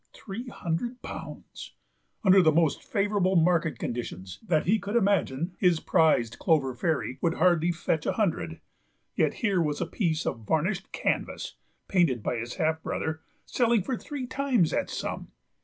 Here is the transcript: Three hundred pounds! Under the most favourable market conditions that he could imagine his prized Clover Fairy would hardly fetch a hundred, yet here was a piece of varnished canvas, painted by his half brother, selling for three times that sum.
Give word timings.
Three 0.13 0.47
hundred 0.47 0.99
pounds! 1.03 1.75
Under 2.23 2.41
the 2.41 2.51
most 2.51 2.81
favourable 2.83 3.35
market 3.35 3.77
conditions 3.77 4.39
that 4.41 4.65
he 4.65 4.79
could 4.79 4.95
imagine 4.95 5.53
his 5.59 5.79
prized 5.79 6.39
Clover 6.39 6.73
Fairy 6.73 7.19
would 7.21 7.35
hardly 7.35 7.71
fetch 7.71 8.07
a 8.07 8.13
hundred, 8.13 8.61
yet 9.13 9.35
here 9.45 9.61
was 9.61 9.79
a 9.79 9.85
piece 9.85 10.25
of 10.25 10.39
varnished 10.39 10.91
canvas, 10.91 11.53
painted 11.87 12.23
by 12.23 12.37
his 12.37 12.55
half 12.55 12.81
brother, 12.81 13.21
selling 13.45 13.83
for 13.83 13.95
three 13.95 14.25
times 14.25 14.71
that 14.71 14.89
sum. 14.89 15.27